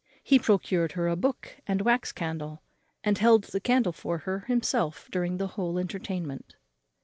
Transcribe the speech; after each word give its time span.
He 0.23 0.39
procured 0.39 0.93
her 0.93 1.07
a 1.07 1.15
book 1.15 1.57
and 1.67 1.83
wax 1.83 2.11
candle, 2.11 2.63
and 3.03 3.15
held 3.19 3.43
the 3.43 3.59
candle 3.59 3.91
for 3.93 4.17
her 4.17 4.39
himself 4.47 5.07
during 5.11 5.37
the 5.37 5.49
whole 5.49 5.77
entertainment. 5.77 6.55